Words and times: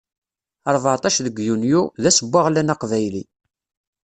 Rbeɛṭac 0.75 1.15
deg 1.25 1.37
yunyu, 1.47 1.81
d 2.01 2.03
ass 2.09 2.19
n 2.23 2.27
weɣlan 2.31 2.71
aqbayli. 2.73 3.23